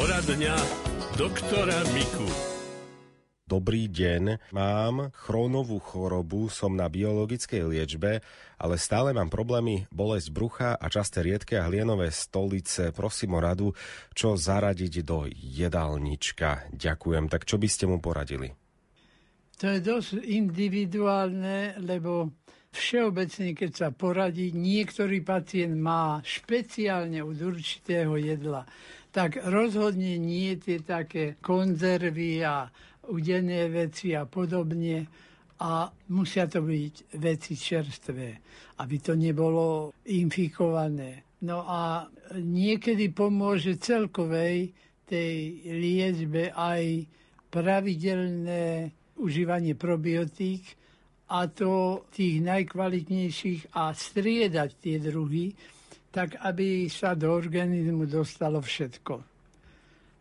[0.00, 0.56] Poradňa
[1.20, 2.24] doktora Miku.
[3.44, 8.24] Dobrý deň, mám chrónovú chorobu, som na biologickej liečbe,
[8.56, 12.96] ale stále mám problémy, bolesť brucha a časté riedke a hlienové stolice.
[12.96, 13.76] Prosím o radu,
[14.16, 16.72] čo zaradiť do jedálnička.
[16.72, 17.28] Ďakujem.
[17.28, 18.56] Tak čo by ste mu poradili?
[19.60, 22.40] To je dosť individuálne, lebo
[22.72, 28.64] všeobecne, keď sa poradí, niektorý pacient má špeciálne od určitého jedla,
[29.10, 32.70] tak rozhodne nie tie také konzervy a
[33.10, 35.06] udené veci a podobne.
[35.60, 38.28] A musia to byť veci čerstvé,
[38.80, 41.36] aby to nebolo infikované.
[41.44, 42.08] No a
[42.40, 44.72] niekedy pomôže celkovej
[45.04, 45.36] tej
[45.68, 47.04] liečbe aj
[47.52, 48.88] pravidelné
[49.20, 50.80] užívanie probiotík,
[51.30, 55.54] a to tých najkvalitnejších a striedať tie druhy,
[56.10, 59.14] tak aby sa do organizmu dostalo všetko.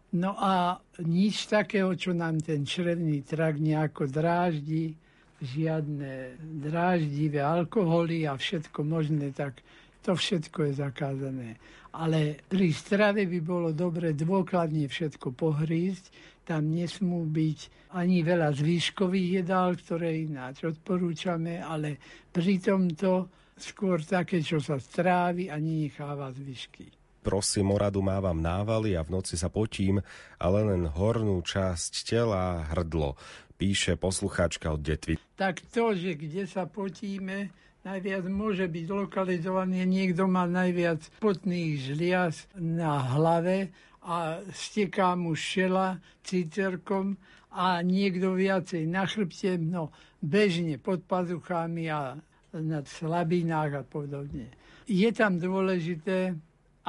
[0.09, 4.97] No a nič takého, čo nám ten črevný trak nejako dráždi,
[5.39, 9.61] žiadne dráždivé alkoholy a všetko možné, tak
[10.01, 11.49] to všetko je zakázané.
[11.93, 16.09] Ale pri strave by bolo dobre dôkladne všetko pohrísť,
[16.45, 22.01] tam nesmú byť ani veľa zvýškových jedál, ktoré ináč odporúčame, ale
[22.33, 23.29] pri tomto
[23.61, 29.21] skôr také, čo sa strávi a nenecháva zvyšky prosím o radu, mávam návaly a v
[29.21, 30.01] noci sa potím,
[30.41, 33.13] ale len hornú časť tela hrdlo,
[33.59, 35.21] píše poslucháčka od detvy.
[35.37, 37.53] Tak to, že kde sa potíme,
[37.85, 43.69] najviac môže byť lokalizovaný, niekto má najviac potných žliaz na hlave
[44.01, 47.19] a steká mu šela cicerkom
[47.53, 52.17] a niekto viacej na chrbte, no bežne pod pazuchami a
[52.55, 54.49] na slabinách a podobne.
[54.89, 56.33] Je tam dôležité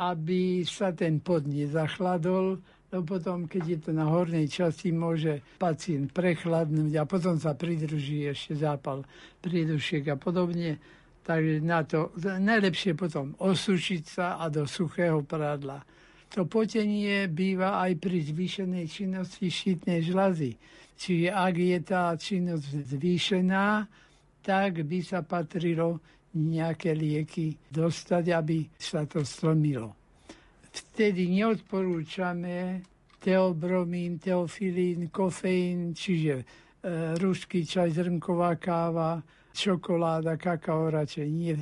[0.01, 2.57] aby sa ten pod nezachladol,
[2.91, 8.25] lebo potom, keď je to na hornej časti, môže pacient prechladnúť a potom sa pridruží
[8.27, 9.05] ešte zápal
[9.45, 10.81] prídušiek a podobne.
[11.21, 15.85] Takže na to najlepšie potom osušiť sa a do suchého prádla.
[16.33, 20.57] To potenie býva aj pri zvýšenej činnosti štítnej žlazy.
[20.97, 22.67] Čiže ak je tá činnosť
[22.97, 23.67] zvýšená,
[24.41, 26.01] tak by sa patrilo
[26.37, 29.97] nejaké lieky dostať, aby sa to slomilo.
[30.71, 32.87] Vtedy neodporúčame
[33.19, 36.45] teobromín, teofilín, kofeín, čiže e,
[37.19, 39.19] ruský čaj, zrnková káva,
[39.51, 41.59] čokoláda, kakao radšej nie.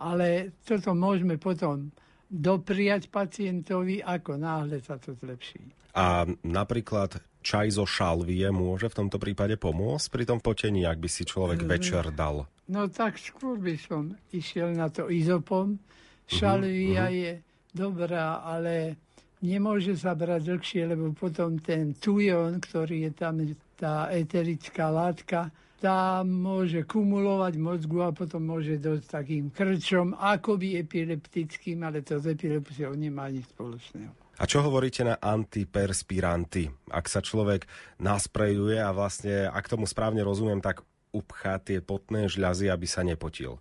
[0.00, 1.92] Ale toto môžeme potom
[2.26, 5.75] dopriať pacientovi, ako náhle sa to zlepší.
[5.96, 11.08] A napríklad čaj zo šalvie môže v tomto prípade pomôcť pri tom potení, ak by
[11.08, 11.68] si človek mm.
[11.72, 12.44] večer dal?
[12.68, 15.78] No tak skôr by som išiel na to izopom.
[16.26, 17.14] Šalvia uh-huh.
[17.14, 17.32] je
[17.70, 18.98] dobrá, ale
[19.38, 23.34] nemôže sa brať dlhšie, lebo potom ten tujon, ktorý je tam,
[23.78, 31.86] tá eterická látka, tá môže kumulovať mozgu a potom môže dosť takým krčom, akoby epileptickým,
[31.86, 34.25] ale to s epilepsiou nemá nič spoločného.
[34.36, 36.68] A čo hovoríte na antiperspiranty?
[36.92, 37.64] Ak sa človek
[37.96, 40.84] nasprejuje a vlastne, ak tomu správne rozumiem, tak
[41.16, 43.56] upchá tie potné žľazy, aby sa nepotil.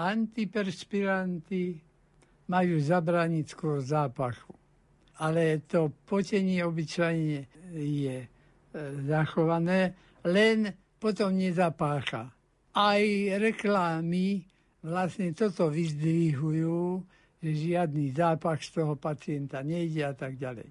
[0.00, 1.76] Antiperspiranty
[2.48, 4.56] majú zabrániť skôr zápachu.
[5.20, 8.28] Ale to potenie obyčajne je e,
[9.08, 12.28] zachované, len potom nezapácha.
[12.76, 13.02] Aj
[13.40, 14.44] reklamy
[14.84, 17.00] vlastne toto vyzdvihujú,
[17.46, 20.66] že žiadny zápach z toho pacienta nejde a tak ďalej.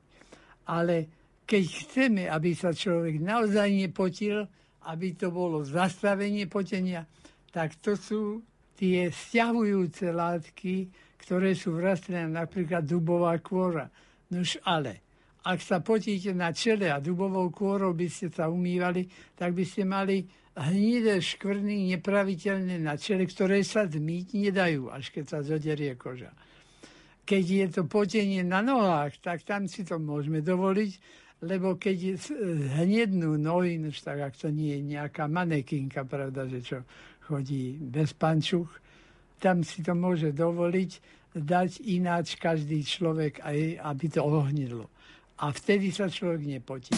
[0.68, 1.08] Ale
[1.48, 4.44] keď chceme, aby sa človek naozaj nepotil,
[4.92, 7.08] aby to bolo zastavenie potenia,
[7.56, 8.44] tak to sú
[8.76, 10.92] tie stiahujúce látky,
[11.24, 13.88] ktoré sú v rastlinách, napríklad dubová kôra.
[14.36, 15.08] Nož ale,
[15.48, 19.08] ak sa potíte na čele a dubovou kôrou by ste sa umývali,
[19.40, 20.28] tak by ste mali
[20.60, 26.36] hnidé škvrny nepraviteľné na čele, ktoré sa zmýť nedajú, až keď sa zoderie koža
[27.26, 30.92] keď je to potenie na nohách, tak tam si to môžeme dovoliť,
[31.44, 32.22] lebo keď
[32.80, 36.78] hnednú nohy, no tak ak to nie je nejaká manekinka, pravda, že čo
[37.26, 38.70] chodí bez pančuch,
[39.42, 40.92] tam si to môže dovoliť
[41.36, 44.88] dať ináč každý človek, aj aby to ohnidlo.
[45.44, 46.96] A vtedy sa človek nepotí.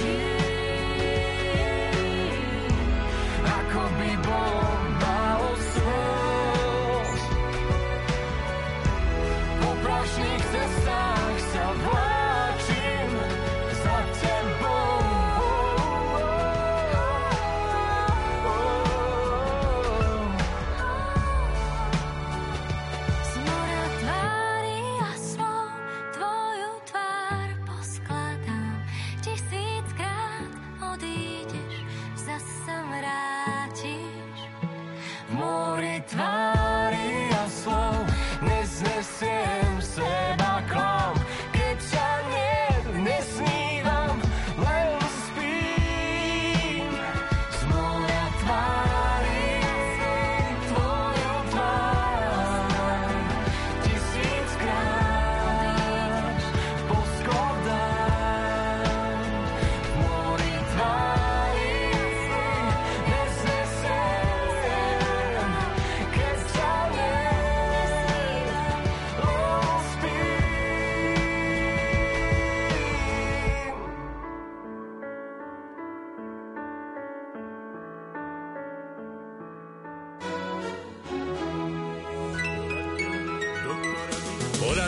[0.00, 0.29] Jesus.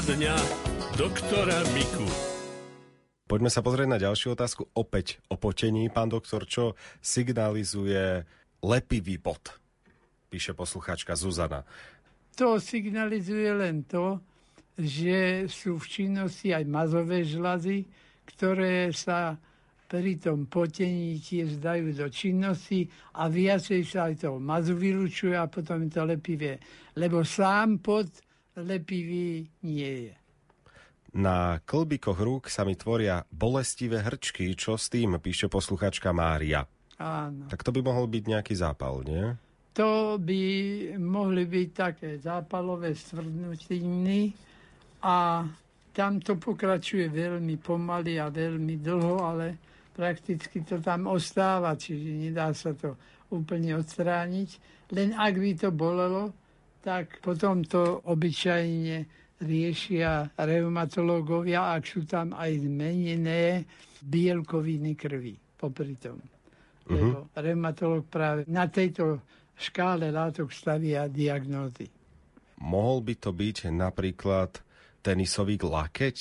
[0.02, 0.34] Dňa
[0.98, 2.02] doktora Miku.
[3.30, 4.66] Poďme sa pozrieť na ďalšiu otázku.
[4.74, 8.26] Opäť o potení, pán doktor, čo signalizuje
[8.66, 9.62] lepivý pot?
[10.26, 11.62] Píše posluchačka Zuzana.
[12.34, 14.18] To signalizuje len to,
[14.74, 17.86] že sú v činnosti aj mazové žlazy,
[18.26, 19.38] ktoré sa
[19.86, 22.90] pri tom potení tiež dajú do činnosti
[23.22, 26.58] a viacej sa aj toho mazu vylučuje a potom je to lepivé.
[26.98, 30.14] Lebo sám pot lepivý nie je.
[31.12, 36.64] Na klbikoch rúk sa mi tvoria bolestivé hrčky, čo s tým, píše posluchačka Mária.
[36.96, 37.52] Áno.
[37.52, 39.36] Tak to by mohol byť nejaký zápal, nie?
[39.76, 40.42] To by
[40.96, 44.32] mohli byť také zápalové stvrdnutiny
[45.04, 45.44] a
[45.92, 49.46] tam to pokračuje veľmi pomaly a veľmi dlho, ale
[49.92, 52.96] prakticky to tam ostáva, čiže nedá sa to
[53.28, 54.50] úplne odstrániť.
[54.92, 56.32] Len ak by to bolelo,
[56.82, 59.06] tak potom to obyčajne
[59.42, 63.66] riešia reumatológovia, ak sú tam aj zmenené
[64.02, 66.18] bielkoviny krvi popri tom.
[66.90, 66.90] Uh-huh.
[66.90, 69.22] Lebo reumatológ práve na tejto
[69.54, 71.86] škále látok stavia diagnózy.
[72.62, 74.50] Mohol by to byť napríklad
[75.02, 76.16] tenisový lakeť?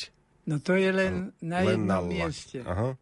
[0.49, 2.61] No to je len na len jednom na mieste.
[2.65, 2.97] Aha.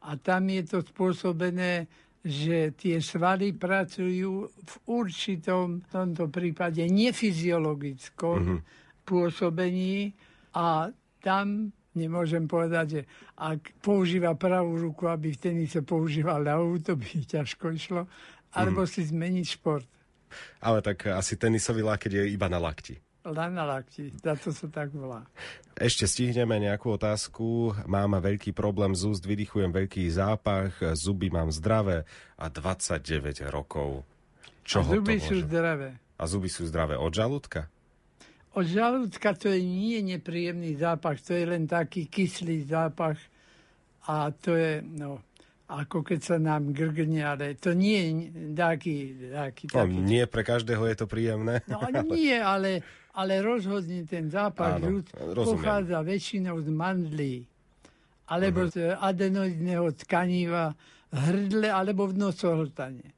[0.00, 1.86] A tam je to spôsobené
[2.20, 8.60] že tie svaly pracujú v určitom, v tomto prípade nefyziologickom mm-hmm.
[9.08, 10.12] pôsobení
[10.52, 10.92] a
[11.24, 13.02] tam nemôžem povedať, že
[13.40, 17.08] ak používa pravú ruku, aby v tenise používal ľavú, to by
[17.40, 18.02] ťažko išlo,
[18.52, 18.90] alebo mm.
[18.90, 19.88] si zmeniť šport.
[20.62, 22.94] Ale tak asi tenisový lakeť je iba na lakti.
[23.20, 25.28] Len na lakti, za to sa tak volá.
[25.76, 27.76] Ešte stihneme nejakú otázku.
[27.84, 32.08] Mám veľký problém z úst, vydychujem veľký zápach, zuby mám zdravé
[32.40, 34.08] a 29 rokov.
[34.64, 36.00] Čo a zuby sú zdravé.
[36.16, 37.68] A zuby sú zdravé od žalúdka?
[38.56, 43.20] Od žalúdka to je nie nepríjemný zápach, to je len taký kyslý zápach
[44.08, 45.20] a to je, no,
[45.70, 48.10] ako keď sa nám grgne, ale to nie je
[48.58, 48.96] taký...
[49.30, 49.98] taký, no, taký.
[50.02, 51.62] nie pre každého je to príjemné.
[51.70, 51.78] No
[52.10, 55.02] nie, ale ale rozhodne ten zápach Áno,
[55.34, 57.34] pochádza väčšinou z mandlí
[58.30, 58.74] alebo uh-huh.
[58.74, 60.78] z adenoidného tkaniva
[61.10, 63.10] v hrdle alebo v nosohltane.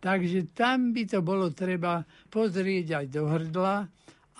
[0.00, 3.76] Takže tam by to bolo treba pozrieť aj do hrdla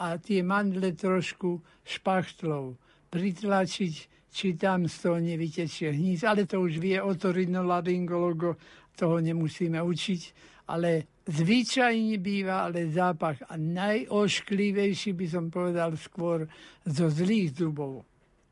[0.01, 2.81] a tie mandle trošku špachtlov
[3.13, 3.95] pritlačiť,
[4.35, 6.27] či tam z toho nevytečie hníz.
[6.27, 8.59] Ale to už vie otorinolaryngologo,
[8.99, 10.23] toho nemusíme učiť.
[10.67, 16.45] Ale Zvyčajne býva ale zápach a najošklivejší by som povedal skôr
[16.85, 18.05] zo zlých zubov.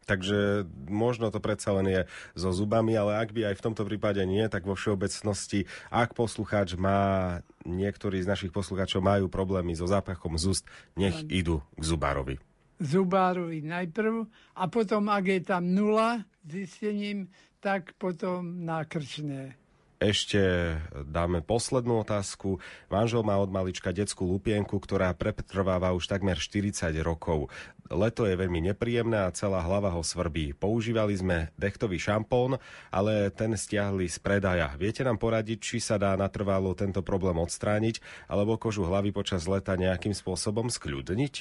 [0.09, 4.25] Takže možno to predsa len je so zubami, ale ak by aj v tomto prípade
[4.25, 10.41] nie, tak vo všeobecnosti, ak poslucháč má, niektorí z našich poslucháčov majú problémy so zápachom
[10.41, 10.65] z úst,
[10.97, 12.41] nech idú k zubárovi.
[12.83, 14.27] Zubárovi najprv
[14.59, 17.31] a potom, ak je tam nula zistením,
[17.63, 19.63] tak potom na krčné
[20.03, 20.75] ešte
[21.07, 22.59] dáme poslednú otázku.
[22.91, 27.47] Manžel má od malička detskú lupienku, ktorá pretrváva už takmer 40 rokov.
[27.87, 30.59] Leto je veľmi nepríjemné a celá hlava ho svrbí.
[30.59, 32.59] Používali sme dechtový šampón,
[32.91, 34.75] ale ten stiahli z predaja.
[34.75, 39.79] Viete nám poradiť, či sa dá natrvalo tento problém odstrániť, alebo kožu hlavy počas leta
[39.79, 41.35] nejakým spôsobom skľudniť?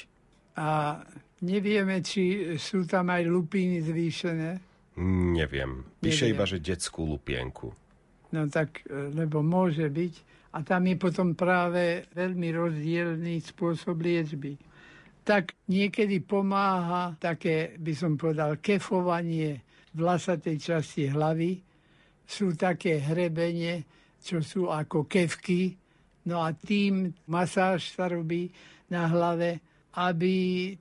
[0.60, 1.00] A
[1.42, 4.50] nevieme, či sú tam aj lupíny zvýšené.
[5.36, 5.84] Neviem.
[5.98, 6.34] Píše Neviem.
[6.36, 7.72] iba, že detskú lupienku.
[8.32, 10.14] No tak, e, lebo môže byť.
[10.52, 14.52] A tam je potom práve veľmi rozdielný spôsob liečby.
[15.24, 19.64] Tak niekedy pomáha také, by som povedal, kefovanie
[19.96, 21.56] vlasatej časti hlavy.
[22.28, 23.84] Sú také hrebenie,
[24.20, 25.72] čo sú ako kevky.
[26.28, 28.52] No a tým masáž sa robí
[28.92, 30.34] na hlave, aby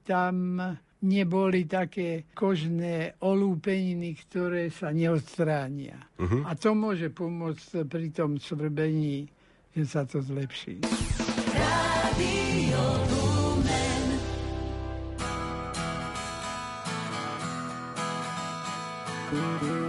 [0.06, 0.60] tam
[1.02, 5.98] neboli také kožné olúpeniny, ktoré sa neodstránia.
[6.22, 6.46] Uh-huh.
[6.46, 9.26] A to môže pomôcť pri tom svrbení,
[9.74, 10.86] že sa to zlepší.
[19.32, 19.81] Radio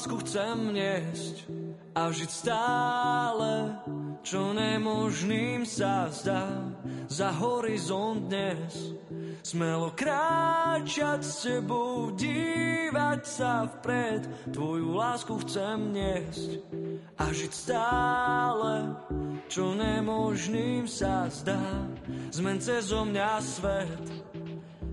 [0.00, 1.36] lásku chcem niesť
[1.92, 3.76] a žiť stále,
[4.24, 6.72] čo nemožným sa zdá.
[7.12, 8.96] Za horizont dnes
[9.44, 14.24] smelo kráčať s tebou, dívať sa vpred.
[14.48, 16.64] Tvoju lásku chcem niesť
[17.20, 18.96] a žiť stále,
[19.52, 21.60] čo nemožným sa zdá.
[22.32, 24.19] Zmen cez mňa svet,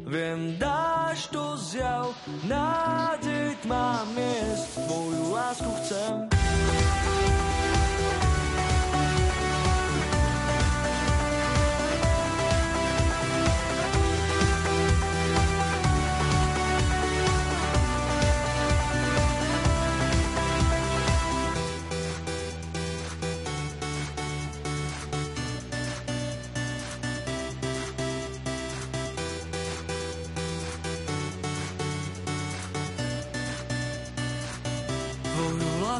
[0.07, 2.15] Viem, dáš to zjav,
[2.47, 6.29] nádej tmá miest, tvoju lásku chcem.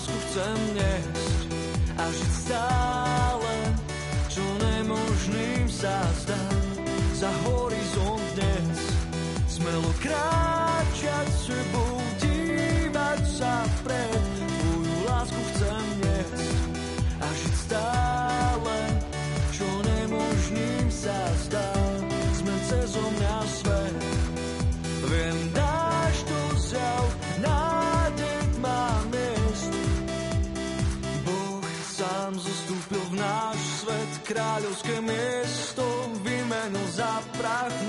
[0.05, 1.41] Chcem niesť
[1.97, 2.96] a žiť stále,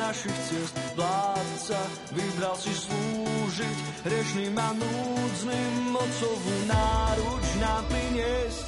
[0.09, 0.73] našich ciest.
[0.97, 1.81] Vládca
[2.16, 3.77] vybral si slúžiť
[4.09, 8.67] hrešným a núdznym mocovú náruč nám priniesť.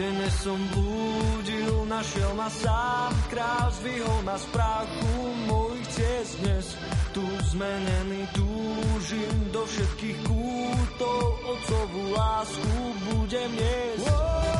[0.00, 5.12] Denne som blúdil, našiel ma sám král, zvihol ma z prachu
[5.44, 6.66] mojich ciest dnes.
[7.12, 7.20] Tu
[7.52, 12.72] zmenený túžim do všetkých kútov, otcovú lásku
[13.12, 14.08] budem niesť.
[14.08, 14.59] Whoa!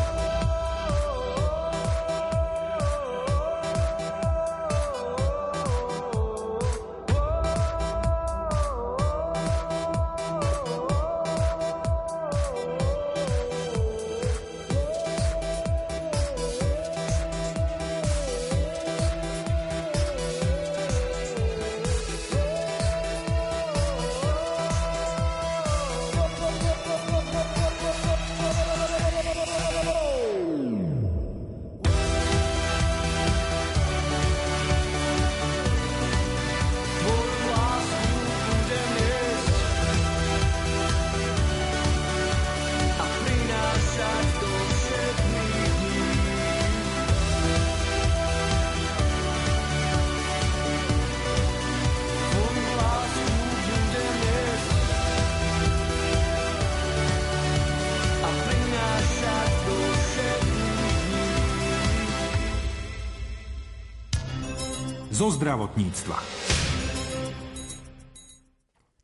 [65.21, 66.60] Zo zdravotníctva.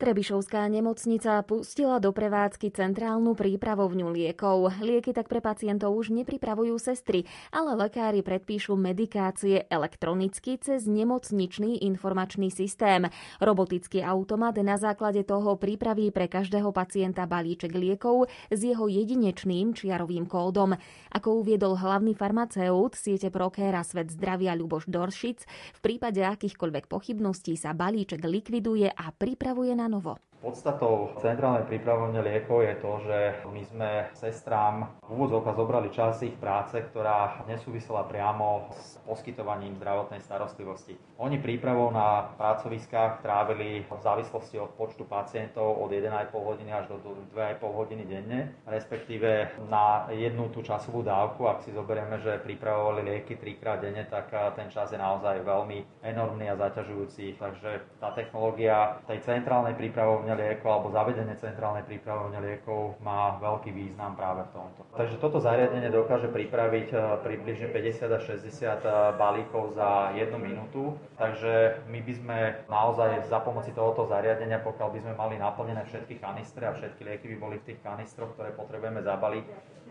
[0.06, 4.78] Trebišovská nemocnica pustila do prevádzky centrálnu prípravovňu liekov.
[4.78, 12.54] Lieky tak pre pacientov už nepripravujú sestry, ale lekári predpíšu medikácie elektronicky cez nemocničný informačný
[12.54, 13.10] systém.
[13.42, 20.30] Robotický automat na základe toho pripraví pre každého pacienta balíček liekov s jeho jedinečným čiarovým
[20.30, 20.78] kódom.
[21.18, 27.74] Ako uviedol hlavný farmaceut siete Prokéra Svet zdravia Ľuboš Doršic, v prípade akýchkoľvek pochybností sa
[27.74, 30.20] balíček likviduje a pripravuje na novo.
[30.36, 33.18] Podstatou centrálnej prípravovne liekov je to, že
[33.48, 40.20] my sme sestrám v úvodzovkách zobrali čas ich práce, ktorá nesúvisela priamo s poskytovaním zdravotnej
[40.20, 41.00] starostlivosti.
[41.16, 47.00] Oni prípravou na pracoviskách trávili v závislosti od počtu pacientov od 1,5 hodiny až do
[47.32, 53.40] 2,5 hodiny denne, respektíve na jednu tú časovú dávku, ak si zoberieme, že pripravovali lieky
[53.40, 57.40] trikrát denne, tak ten čas je naozaj veľmi enormný a zaťažujúci.
[57.40, 57.70] Takže
[58.04, 64.18] tá technológia tej centrálnej prípravovne prípravovne liekov alebo zavedenie centrálnej prípravovne liekov má veľký význam
[64.18, 64.82] práve v tomto.
[64.98, 68.74] Takže toto zariadenie dokáže pripraviť eh, približne 50 až 60 eh,
[69.14, 70.98] balíkov za jednu minútu.
[71.14, 76.18] Takže my by sme naozaj za pomoci tohoto zariadenia, pokiaľ by sme mali naplnené všetky
[76.18, 79.44] kanistre a všetky lieky by boli v tých kanistroch, ktoré potrebujeme zabaliť,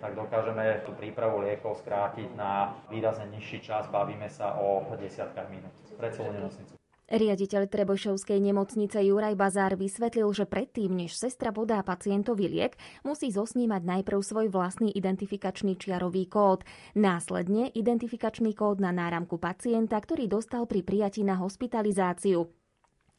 [0.04, 5.72] tak dokážeme tú prípravu liekov skrátiť na výrazne nižší čas, bavíme sa o desiatkách minút
[5.96, 6.76] pre celú nemocnicu.
[7.06, 12.74] Riaditeľ Trebojšovskej nemocnice Juraj Bazár vysvetlil, že predtým, než sestra podá pacientovi liek,
[13.06, 16.66] musí zosnímať najprv svoj vlastný identifikačný čiarový kód.
[16.98, 22.65] Následne identifikačný kód na náramku pacienta, ktorý dostal pri prijatí na hospitalizáciu.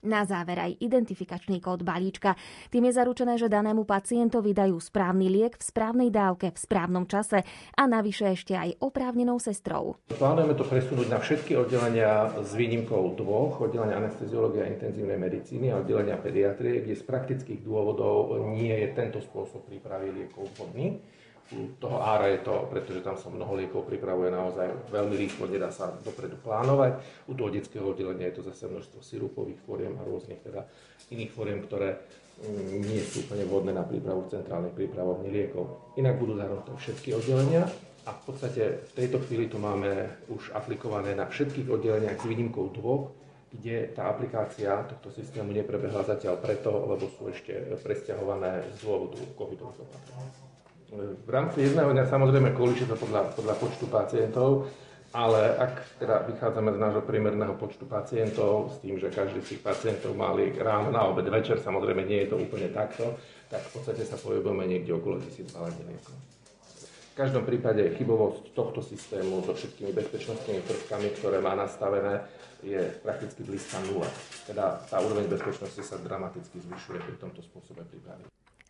[0.05, 2.37] Na záver aj identifikačný kód balíčka.
[2.69, 7.41] Tým je zaručené, že danému pacientovi dajú správny liek v správnej dávke v správnom čase
[7.73, 9.97] a navyše ešte aj oprávnenou sestrou.
[10.13, 15.81] Plánujeme to presunúť na všetky oddelenia s výnimkou dvoch, oddelenia anesteziológie a intenzívnej medicíny a
[15.81, 21.01] oddelenia pediatrie, kde z praktických dôvodov nie je tento spôsob prípravy liekov vhodný
[21.79, 25.95] toho ára je to, pretože tam sa mnoho liekov pripravuje naozaj veľmi rýchlo, nedá sa
[26.03, 26.99] dopredu plánovať.
[27.31, 30.67] U toho detského oddelenia je to zase množstvo sirupových fóriem a rôznych teda
[31.15, 32.03] iných fóriem, ktoré
[32.43, 35.95] mm, nie sú úplne vhodné na prípravu centrálnej prípravovne liekov.
[35.95, 37.71] Inak budú zahrnuté všetky oddelenia
[38.07, 42.75] a v podstate v tejto chvíli to máme už aplikované na všetkých oddeleniach s výnimkou
[42.75, 43.15] dvoch,
[43.55, 47.55] kde tá aplikácia tohto systému neprebehla zatiaľ preto, lebo sú ešte
[47.87, 50.46] presťahované z dôvodu covidových opatrení.
[50.95, 54.71] V rámci jedného dňa samozrejme kolíše to podľa, podľa počtu pacientov,
[55.11, 59.63] ale ak teda vychádzame z nášho priemerného počtu pacientov, s tým, že každý z tých
[59.67, 63.19] pacientov mali ráno, na obed, večer, samozrejme nie je to úplne takto,
[63.51, 69.43] tak v podstate sa pohybujeme niekde okolo 1000 balení V každom prípade chybovosť tohto systému
[69.43, 72.23] so všetkými bezpečnostnými prvkami, ktoré má nastavené,
[72.63, 74.07] je prakticky blízka nula.
[74.47, 78.23] Teda tá úroveň bezpečnosti sa dramaticky zvyšuje pri tomto spôsobe prípravy.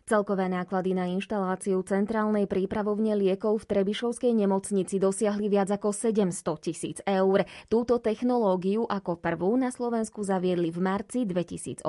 [0.07, 7.03] Celkové náklady na inštaláciu centrálnej prípravovne liekov v Trebišovskej nemocnici dosiahli viac ako 700 tisíc
[7.03, 7.43] eur.
[7.67, 11.83] Túto technológiu ako prvú na Slovensku zaviedli v marci 2018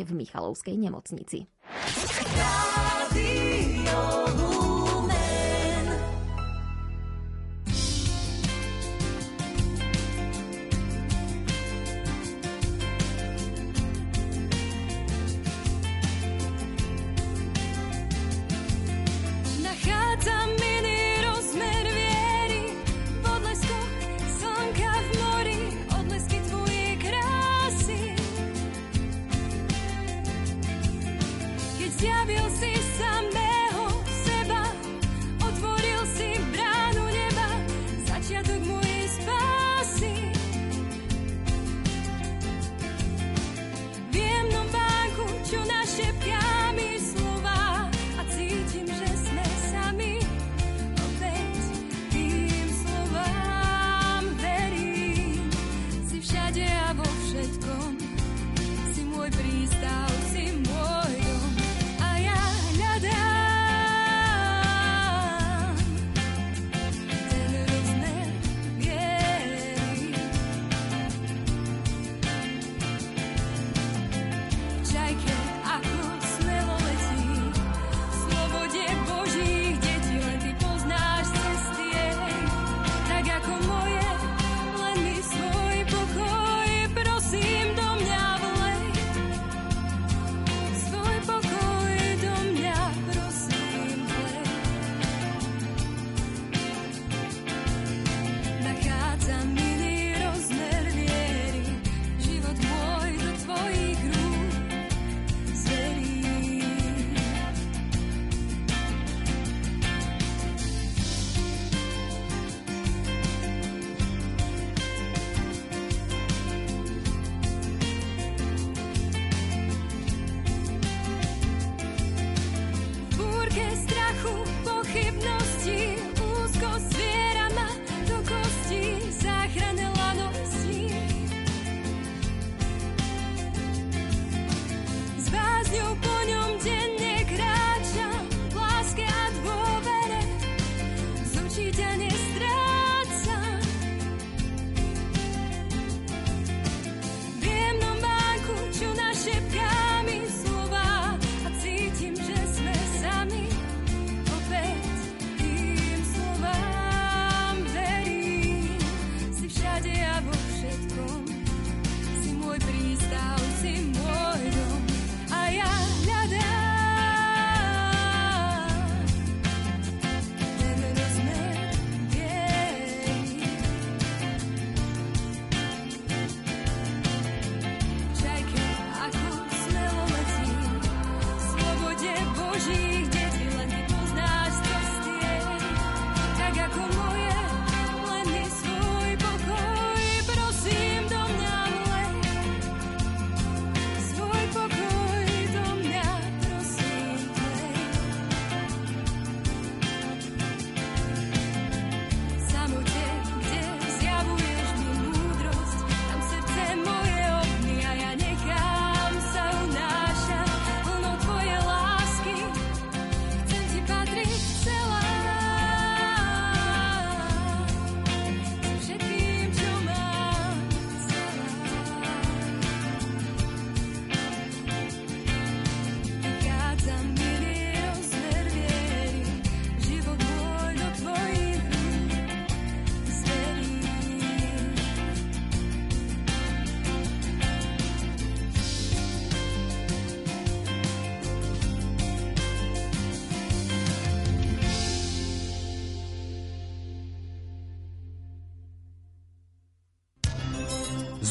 [0.00, 1.44] v Michalovskej nemocnici.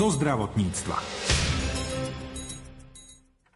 [0.02, 0.98] Zo zdravotníctva.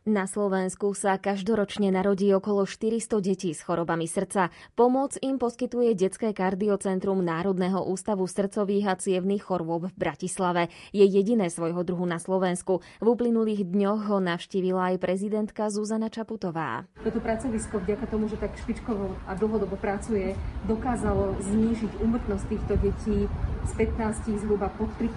[0.05, 4.53] Na Slovensku sa každoročne narodí okolo 400 detí s chorobami srdca.
[4.77, 10.69] Pomoc im poskytuje Detské kardiocentrum Národného ústavu srdcových a cievných chorôb v Bratislave.
[10.93, 12.85] Je jediné svojho druhu na Slovensku.
[13.01, 16.85] V uplynulých dňoch ho navštívila aj prezidentka Zuzana Čaputová.
[17.01, 20.37] Toto pracovisko vďaka tomu, že tak špičkovo a dlhodobo pracuje,
[20.69, 23.25] dokázalo znížiť umrtnosť týchto detí
[23.65, 25.09] z 15 zhruba pod 3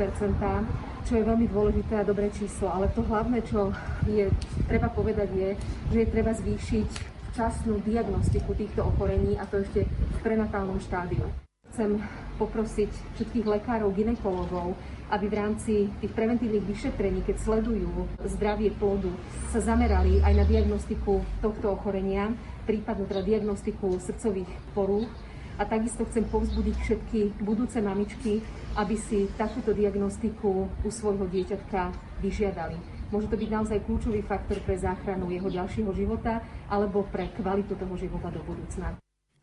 [1.08, 2.68] čo je veľmi dôležité a dobré číslo.
[2.68, 3.72] Ale to hlavné, čo
[4.04, 4.28] je
[4.68, 5.50] treba povedať, je,
[5.88, 6.88] že je treba zvýšiť
[7.32, 11.24] včasnú diagnostiku týchto ochorení a to ešte v prenatálnom štádiu.
[11.72, 11.96] Chcem
[12.36, 14.76] poprosiť všetkých lekárov, ginekologov,
[15.08, 19.08] aby v rámci tých preventívnych vyšetrení, keď sledujú zdravie plodu,
[19.48, 22.36] sa zamerali aj na diagnostiku tohto ochorenia,
[22.68, 25.08] prípadnú teda diagnostiku srdcových porúch.
[25.58, 28.38] A takisto chcem povzbudiť všetky budúce mamičky,
[28.78, 31.90] aby si takúto diagnostiku u svojho dieťatka
[32.22, 32.78] vyžiadali.
[33.10, 37.94] Môže to byť naozaj kľúčový faktor pre záchranu jeho ďalšieho života alebo pre kvalitu toho
[37.98, 38.94] života do budúcna.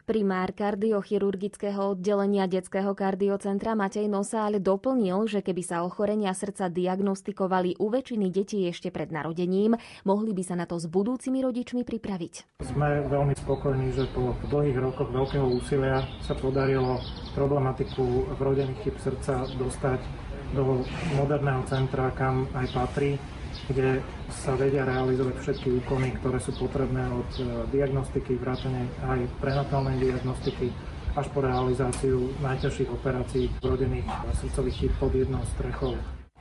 [0.06, 4.06] Primár kardiochirurgického oddelenia detského kardiocentra Matej
[4.38, 9.74] ale doplnil, že keby sa ochorenia srdca diagnostikovali u väčšiny detí ešte pred narodením,
[10.06, 12.62] mohli by sa na to s budúcimi rodičmi pripraviť.
[12.62, 17.02] Sme veľmi spokojní, že po dlhých rokoch veľkého úsilia sa podarilo
[17.34, 20.06] problematiku vrodených chyb srdca dostať
[20.54, 20.86] do
[21.18, 23.18] moderného centra, kam aj patrí
[23.66, 27.42] kde sa vedia realizovať všetky úkony, ktoré sú potrebné od e,
[27.74, 30.70] diagnostiky, vrátane aj prenatálnej diagnostiky
[31.16, 35.96] až po realizáciu najťažších operácií vrodených srdcových chyb pod jednou strechou.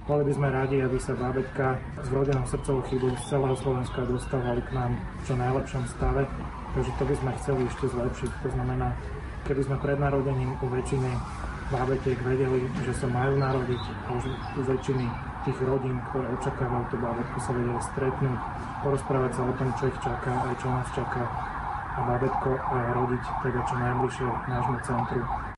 [0.04, 1.66] Boli by sme radi, aby sa bábeťka
[2.04, 6.28] s vrodenou srdcovou chybou z celého Slovenska dostávali k nám v čo najlepšom stave,
[6.76, 8.30] takže to by sme chceli ešte zlepšiť.
[8.44, 8.88] To znamená,
[9.48, 11.08] keby sme pred narodením u väčšiny
[11.72, 14.24] bábetiek vedeli, že sa majú narodiť a už
[14.60, 18.40] u väčšiny tých rodín, ktoré očakávajú to bábetko, sa vedia stretnúť,
[18.80, 21.24] porozprávať sa o tom, čo ich čaká, aj čo nás čaká
[21.94, 22.50] a bábetko
[22.98, 25.53] rodiť teda čo najbližšie nášmu centru.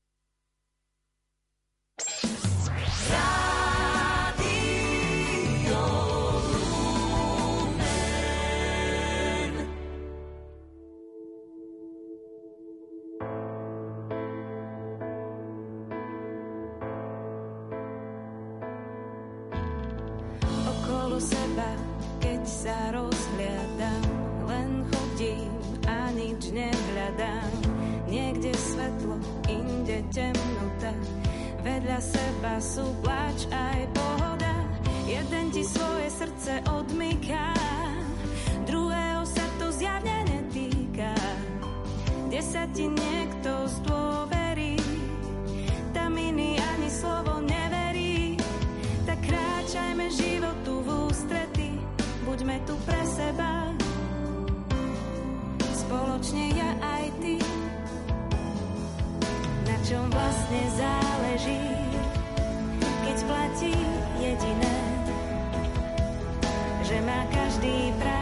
[67.61, 68.16] deep breath.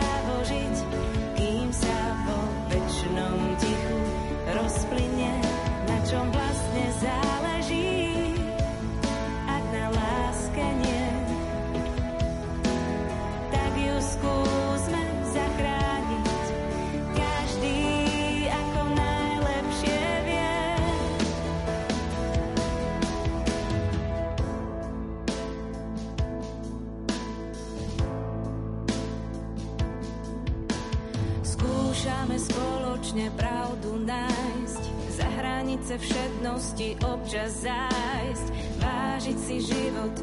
[35.86, 38.48] Možnosti občas zájsť,
[38.82, 40.16] vážiť si život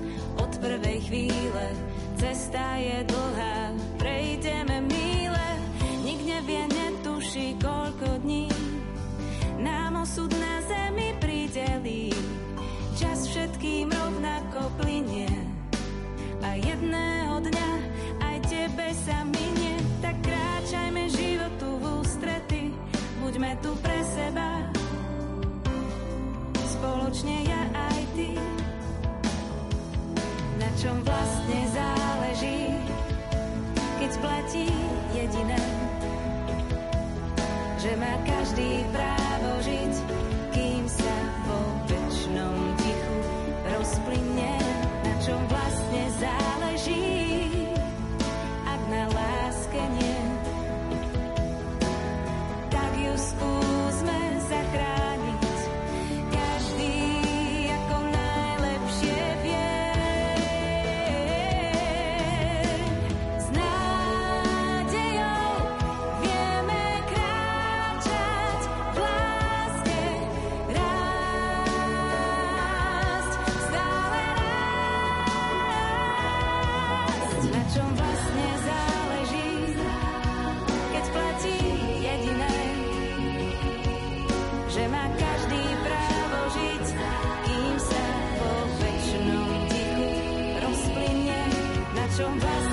[0.43, 1.67] od prvej chvíle.
[2.19, 5.47] Cesta je dlhá, prejdeme míle,
[6.03, 8.51] nik nevie, netuší, koľko dní
[9.63, 12.11] nám osud na zemi pridelí.
[12.99, 15.31] Čas všetkým rovnako plinie
[16.43, 17.71] a jedného dňa
[18.19, 19.79] aj tebe sa minie.
[20.03, 20.42] Tak kráčajme
[92.13, 92.72] So best.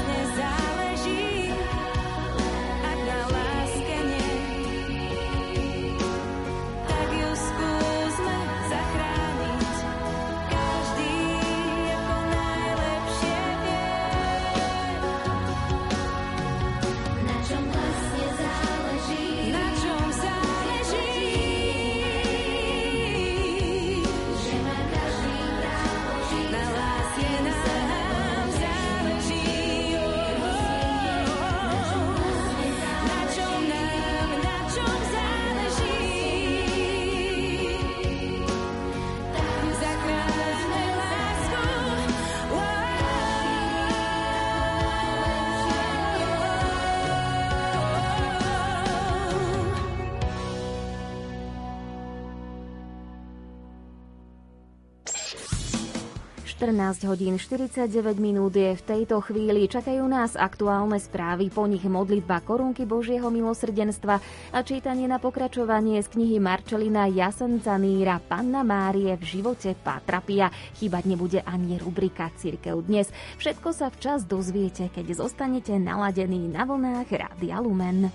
[56.69, 57.89] 14 hodín 49
[58.21, 59.65] minút je v tejto chvíli.
[59.65, 64.21] Čakajú nás aktuálne správy, po nich modlitba korunky Božieho milosrdenstva
[64.53, 70.53] a čítanie na pokračovanie z knihy Marčelina Jasenca Níra Panna Márie v živote Patrapia.
[70.77, 73.09] Chýbať nebude ani rubrika Cirkev dnes.
[73.41, 78.13] Všetko sa včas dozviete, keď zostanete naladení na vlnách Rádia Lumen.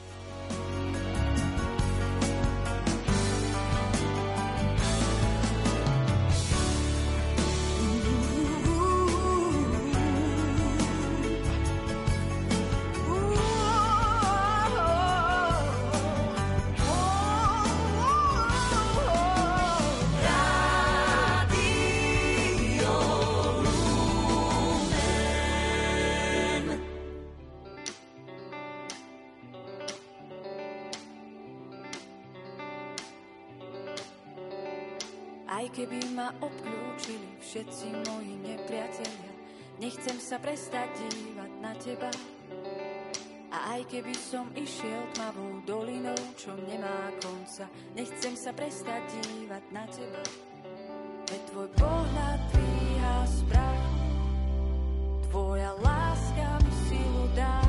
[41.84, 42.08] Teba.
[43.52, 49.84] A aj keby som išiel tmavou dolinou, čo nemá konca, nechcem sa prestať dívať na
[49.92, 50.24] teba.
[51.28, 53.84] Veď tvoj pohľad dvíha sprach,
[55.28, 57.63] tvoja láska mi silu dá.